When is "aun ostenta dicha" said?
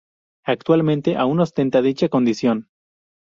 1.23-2.09